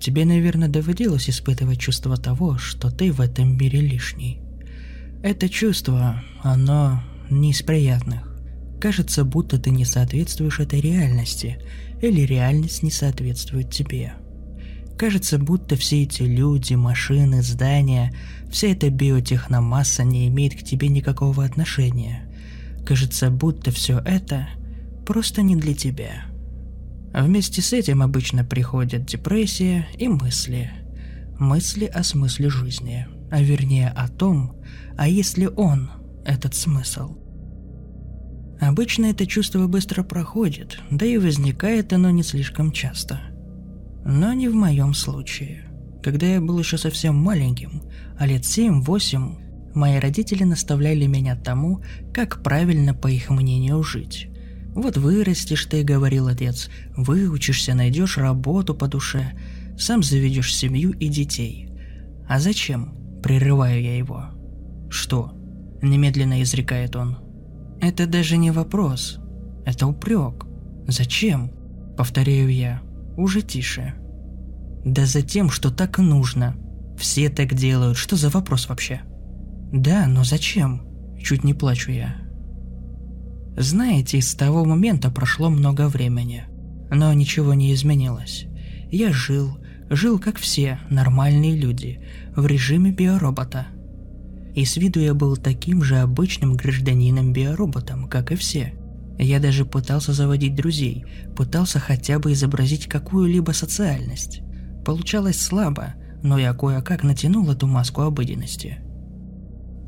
[0.00, 4.40] Тебе, наверное, доводилось испытывать чувство того, что ты в этом мире лишний.
[5.22, 8.36] Это чувство, оно не из приятных.
[8.80, 11.58] Кажется, будто ты не соответствуешь этой реальности,
[12.00, 14.14] или реальность не соответствует тебе.
[14.96, 18.14] Кажется, будто все эти люди, машины, здания,
[18.50, 22.22] вся эта биотехномасса не имеет к тебе никакого отношения.
[22.86, 24.48] Кажется, будто все это
[25.06, 26.27] просто не для тебя.
[27.12, 30.70] А вместе с этим обычно приходят депрессия и мысли.
[31.38, 34.56] Мысли о смысле жизни, а вернее о том,
[34.96, 35.90] а если он,
[36.24, 37.16] этот смысл.
[38.60, 43.20] Обычно это чувство быстро проходит, да и возникает оно не слишком часто.
[44.04, 45.64] Но не в моем случае.
[46.02, 47.82] Когда я был еще совсем маленьким,
[48.18, 54.27] а лет 7-8, мои родители наставляли меня тому, как правильно, по их мнению, жить.
[54.78, 59.32] Вот вырастешь ты, говорил отец, выучишься, найдешь работу по душе,
[59.76, 61.68] сам заведешь семью и детей.
[62.28, 62.94] А зачем?
[63.20, 64.26] Прерываю я его.
[64.88, 65.32] Что?
[65.82, 67.18] Немедленно изрекает он.
[67.80, 69.18] Это даже не вопрос.
[69.66, 70.46] Это упрек.
[70.86, 71.50] Зачем?
[71.96, 72.80] Повторяю я.
[73.16, 73.94] Уже тише.
[74.84, 76.54] Да за тем, что так нужно.
[76.96, 77.96] Все так делают.
[77.98, 79.00] Что за вопрос вообще?
[79.72, 80.86] Да, но зачем?
[81.20, 82.27] Чуть не плачу я.
[83.60, 86.44] Знаете, с того момента прошло много времени.
[86.92, 88.46] Но ничего не изменилось.
[88.88, 89.58] Я жил,
[89.90, 92.00] жил как все нормальные люди,
[92.36, 93.66] в режиме биоробота.
[94.54, 98.74] И с виду я был таким же обычным гражданином-биороботом, как и все.
[99.18, 101.04] Я даже пытался заводить друзей,
[101.36, 104.40] пытался хотя бы изобразить какую-либо социальность.
[104.84, 108.78] Получалось слабо, но я кое-как натянул эту маску обыденности.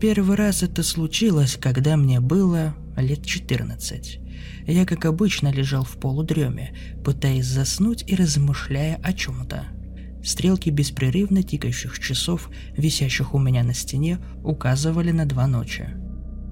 [0.00, 4.20] Первый раз это случилось, когда мне было лет 14.
[4.66, 9.64] Я, как обычно, лежал в полудреме, пытаясь заснуть и размышляя о чем-то.
[10.22, 15.88] Стрелки беспрерывно тикающих часов, висящих у меня на стене, указывали на два ночи.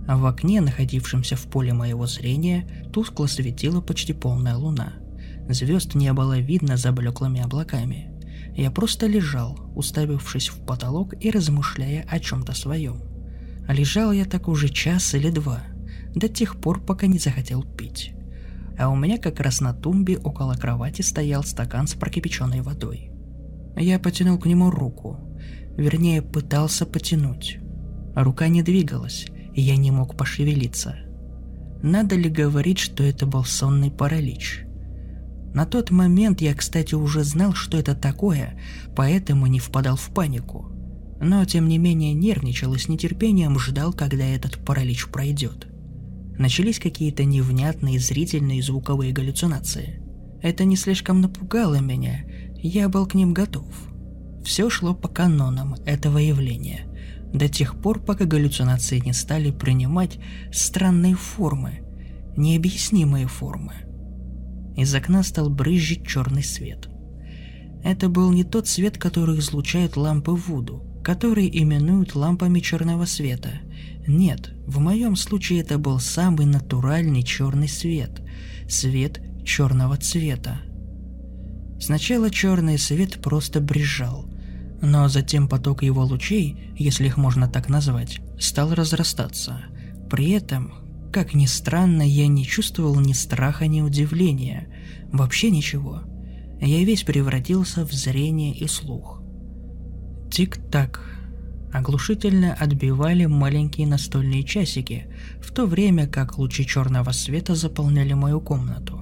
[0.07, 4.95] В окне, находившемся в поле моего зрения, тускло светила почти полная луна.
[5.49, 8.13] Звезд не было видно за блеклыми облаками.
[8.57, 13.03] Я просто лежал, уставившись в потолок и размышляя о чем-то своем.
[13.69, 15.65] Лежал я так уже час или два–
[16.17, 18.13] до тех пор, пока не захотел пить.
[18.79, 23.11] А у меня как раз на тумбе около кровати стоял стакан с прокипяченной водой.
[23.77, 25.19] Я потянул к нему руку,
[25.77, 27.59] вернее пытался потянуть.
[28.15, 30.97] Рука не двигалась, и я не мог пошевелиться.
[31.83, 34.65] Надо ли говорить, что это был сонный паралич?
[35.53, 38.59] На тот момент я, кстати, уже знал, что это такое,
[38.95, 40.71] поэтому не впадал в панику.
[41.21, 45.67] Но, тем не менее, нервничал и с нетерпением ждал, когда этот паралич пройдет
[46.39, 50.03] начались какие-то невнятные зрительные и звуковые галлюцинации.
[50.43, 52.25] Это не слишком напугало меня,
[52.57, 53.67] я был к ним готов.
[54.45, 56.87] Все шло по канонам этого явления,
[57.33, 60.19] до тех пор, пока галлюцинации не стали принимать
[60.53, 61.81] странные формы,
[62.37, 63.75] необъяснимые формы.
[64.77, 66.89] Из окна стал брызжить черный свет.
[67.83, 73.61] Это был не тот свет, который излучают лампы Вуду, которые именуют лампами черного света–
[74.07, 78.23] нет, в моем случае это был самый натуральный черный свет.
[78.69, 80.61] Свет черного цвета.
[81.81, 84.27] Сначала черный свет просто брежал,
[84.81, 89.61] но затем поток его лучей, если их можно так назвать, стал разрастаться.
[90.09, 90.73] При этом,
[91.13, 94.69] как ни странно, я не чувствовал ни страха, ни удивления.
[95.13, 96.03] Вообще ничего.
[96.61, 99.16] Я весь превратился в зрение и слух.
[100.31, 101.01] Тик-так,
[101.73, 105.07] оглушительно отбивали маленькие настольные часики,
[105.41, 109.01] в то время как лучи черного света заполняли мою комнату.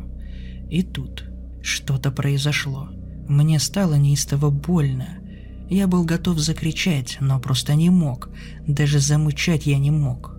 [0.71, 1.25] И тут
[1.63, 2.89] что-то произошло.
[3.29, 5.19] Мне стало неистово больно.
[5.71, 8.29] Я был готов закричать, но просто не мог.
[8.67, 10.37] Даже замычать я не мог.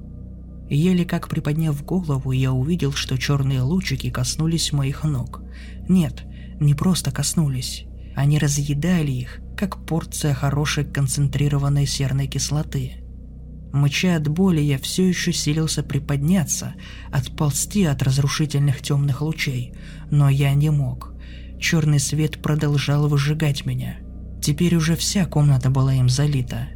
[0.70, 5.42] Еле как приподняв голову, я увидел, что черные лучики коснулись моих ног.
[5.88, 6.24] Нет,
[6.60, 7.86] не просто коснулись.
[8.16, 13.06] Они разъедали их, как порция хорошей концентрированной серной кислоты.
[13.76, 16.76] Мыча от боли, я все еще силился приподняться,
[17.12, 19.74] отползти от разрушительных темных лучей,
[20.10, 21.14] но я не мог.
[21.60, 23.98] Черный свет продолжал выжигать меня.
[24.42, 26.70] Теперь уже вся комната была им залита,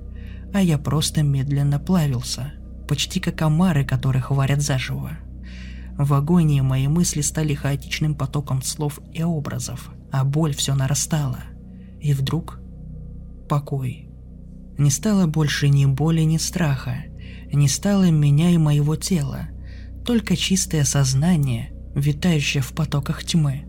[0.54, 2.54] а я просто медленно плавился,
[2.88, 5.12] почти как омары, которых варят заживо.
[5.98, 11.40] В агонии мои мысли стали хаотичным потоком слов и образов, а боль все нарастала.
[12.02, 12.60] И вдруг
[13.50, 14.08] покой.
[14.78, 17.04] Не стало больше ни боли, ни страха,
[17.52, 19.50] не стало меня и моего тела,
[20.06, 23.66] только чистое сознание, витающее в потоках тьмы.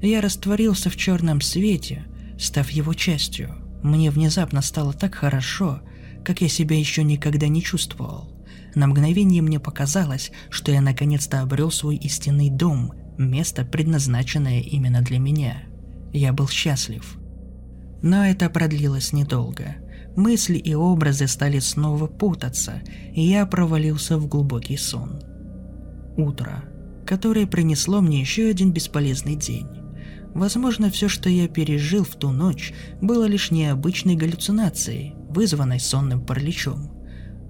[0.00, 2.04] Я растворился в черном свете,
[2.38, 3.56] став его частью.
[3.82, 5.80] Мне внезапно стало так хорошо,
[6.24, 8.30] как я себя еще никогда не чувствовал.
[8.74, 15.18] На мгновение мне показалось, что я наконец-то обрел свой истинный дом, место, предназначенное именно для
[15.18, 15.62] меня.
[16.12, 17.18] Я был счастлив.
[18.04, 19.76] Но это продлилось недолго.
[20.14, 25.20] Мысли и образы стали снова путаться, и я провалился в глубокий сон.
[26.16, 26.62] Утро,
[27.04, 29.66] которое принесло мне еще один бесполезный день.
[30.34, 36.94] Возможно, все, что я пережил в ту ночь, было лишь необычной галлюцинацией, вызванной сонным параличом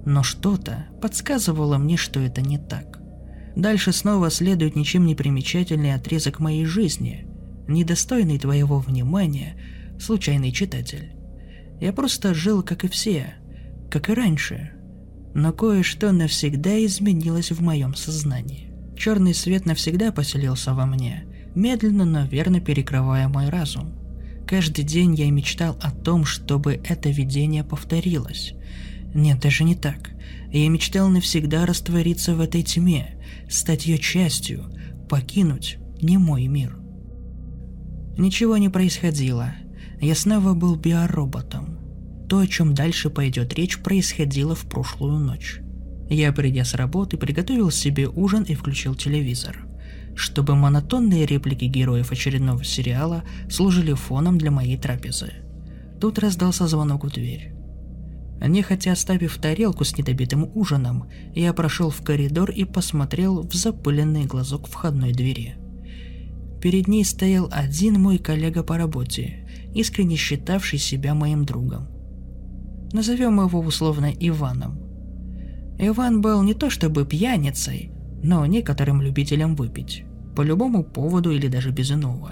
[0.05, 2.99] но что-то подсказывало мне, что это не так.
[3.55, 7.27] Дальше снова следует ничем не примечательный отрезок моей жизни,
[7.67, 9.55] недостойный твоего внимания,
[9.99, 11.11] случайный читатель.
[11.79, 13.35] Я просто жил, как и все,
[13.91, 14.71] как и раньше,
[15.33, 18.71] но кое-что навсегда изменилось в моем сознании.
[18.97, 23.93] Черный свет навсегда поселился во мне, медленно, но верно перекрывая мой разум.
[24.47, 28.53] Каждый день я мечтал о том, чтобы это видение повторилось,
[29.15, 30.11] нет, даже не так.
[30.51, 33.17] Я мечтал навсегда раствориться в этой тьме,
[33.49, 34.65] стать ее частью,
[35.09, 36.77] покинуть не мой мир.
[38.17, 39.53] Ничего не происходило.
[40.05, 41.79] Я снова был биороботом.
[42.29, 45.61] То, о чем дальше пойдет речь, происходило в прошлую ночь.
[46.11, 49.65] Я, придя с работы, приготовил себе ужин и включил телевизор,
[50.15, 55.33] чтобы монотонные реплики героев очередного сериала служили фоном для моей трапезы.
[55.99, 57.55] Тут раздался звонок в дверь.
[58.39, 64.67] Нехотя оставив тарелку с недобитым ужином, я прошел в коридор и посмотрел в запыленный глазок
[64.67, 65.55] входной двери.
[66.61, 69.44] Перед ней стоял один мой коллега по работе,
[69.75, 71.87] искренне считавший себя моим другом.
[72.91, 74.79] Назовем его условно Иваном.
[75.77, 77.91] Иван был не то чтобы пьяницей,
[78.23, 80.05] но некоторым любителем выпить,
[80.35, 82.31] по любому поводу или даже без иного.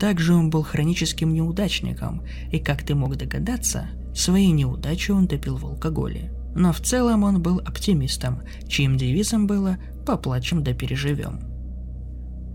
[0.00, 3.88] Также он был хроническим неудачником, и, как ты мог догадаться,
[4.18, 6.32] Свои неудачи он топил в алкоголе.
[6.56, 11.38] Но в целом он был оптимистом, чьим девизом было «поплачем да переживем».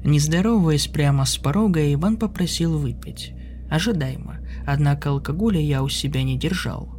[0.04, 3.34] Не здороваясь прямо с порога, Иван попросил выпить.
[3.74, 4.38] Ожидаемо,
[4.68, 6.90] однако алкоголя я у себя не держал.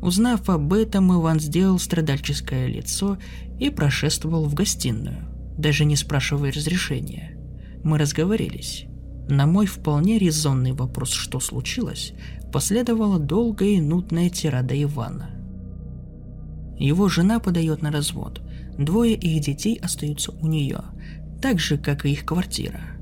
[0.00, 3.18] Узнав об этом, Иван сделал страдальческое лицо
[3.60, 5.28] и прошествовал в гостиную,
[5.58, 7.36] даже не спрашивая разрешения.
[7.82, 8.86] Мы разговорились.
[9.28, 12.14] На мой вполне резонный вопрос, что случилось,
[12.50, 15.28] последовала долгая и нудная тирада Ивана.
[16.78, 18.40] Его жена подает на развод.
[18.78, 20.84] Двое их детей остаются у нее,
[21.42, 22.93] так же, как и их квартира.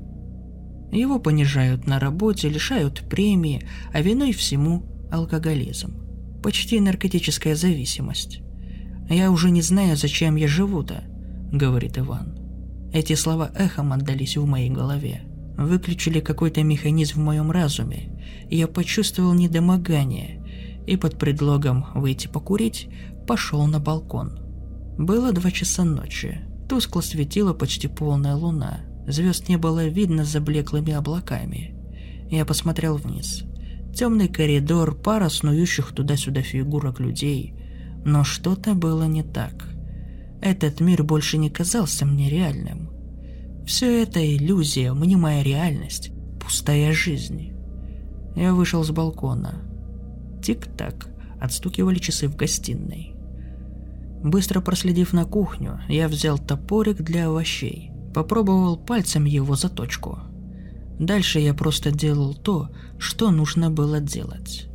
[0.93, 5.95] Его понижают на работе, лишают премии, а виной всему алкоголизм.
[6.43, 8.41] Почти наркотическая зависимость.
[9.09, 11.03] «Я уже не знаю, зачем я живу-то»,—
[11.51, 12.37] говорит Иван.
[12.93, 15.21] Эти слова эхом отдались в моей голове.
[15.57, 18.13] Выключили какой-то механизм в моем разуме,
[18.49, 20.43] я почувствовал недомогание,
[20.85, 22.87] и под предлогом выйти покурить,
[23.27, 24.39] пошел на балкон.
[24.97, 26.41] Было два часа ночи.
[26.69, 28.81] Тускло светила почти полная луна.
[29.07, 31.75] Звезд не было видно за блеклыми облаками.
[32.29, 33.43] Я посмотрел вниз.
[33.93, 37.53] Темный коридор, пара снующих туда-сюда фигурок людей.
[38.05, 39.67] Но что-то было не так.
[40.41, 42.89] Этот мир больше не казался мне реальным.
[43.65, 47.53] Все это иллюзия, мнимая реальность, пустая жизнь.
[48.35, 49.61] Я вышел с балкона.
[50.43, 51.07] Тик-так,
[51.39, 53.15] отстукивали часы в гостиной.
[54.23, 60.19] Быстро проследив на кухню, я взял топорик для овощей, попробовал пальцем его заточку.
[60.99, 64.67] Дальше я просто делал то, что нужно было делать.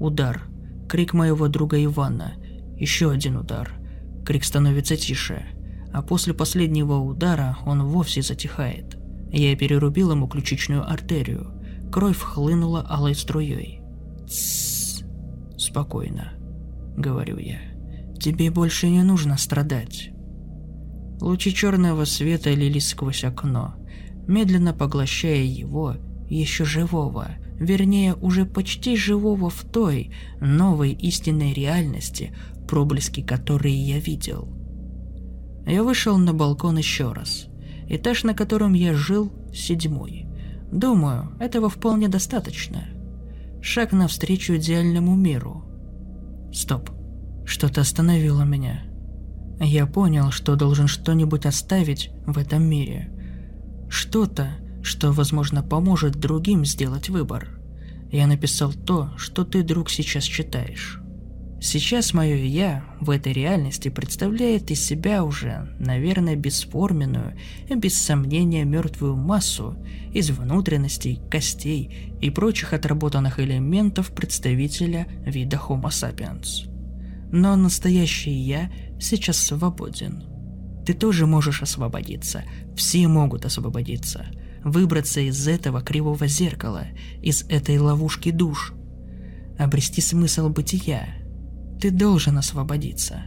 [0.00, 0.42] Удар,
[0.88, 2.34] крик моего друга Ивана,
[2.78, 3.72] еще один удар,
[4.24, 5.46] крик становится тише–
[5.96, 8.98] а после последнего удара он вовсе затихает.
[9.32, 11.54] Я перерубил ему ключичную артерию.
[11.90, 13.80] Кровь хлынула алой струей.
[14.26, 15.04] «Тссс,
[15.56, 16.34] спокойно»,—
[16.98, 17.60] говорю я.
[18.20, 20.10] «Тебе больше не нужно страдать».
[21.20, 23.74] Лучи черного света лились сквозь окно,
[24.26, 25.96] медленно поглощая его,
[26.28, 32.34] еще живого, вернее, уже почти живого в той новой истинной реальности,
[32.68, 34.48] проблески которой я видел.
[35.66, 37.46] Я вышел на балкон еще раз.
[37.88, 40.26] Этаж, на котором я жил, седьмой.
[40.70, 42.84] Думаю, этого вполне достаточно.
[43.62, 45.64] Шаг навстречу идеальному миру.
[46.52, 46.90] Стоп.
[47.44, 48.85] Что-то остановило меня.
[49.60, 53.10] Я понял, что должен что-нибудь оставить в этом мире.
[53.88, 54.50] Что-то,
[54.82, 57.58] что, возможно, поможет другим сделать выбор.
[58.12, 61.00] Я написал то, что ты, друг, сейчас читаешь.
[61.58, 67.34] Сейчас мое «я» в этой реальности представляет из себя уже, наверное, бесформенную
[67.68, 69.74] и без сомнения мертвую массу
[70.12, 76.70] из внутренностей, костей и прочих отработанных элементов представителя вида Homo sapiens.
[77.32, 80.24] Но настоящий «я» сейчас свободен.
[80.84, 82.44] Ты тоже можешь освободиться,
[82.76, 84.26] все могут освободиться,
[84.62, 86.86] выбраться из этого кривого зеркала,
[87.22, 88.72] из этой ловушки душ,
[89.58, 91.08] обрести смысл бытия–
[91.80, 93.22] ты должен освободиться.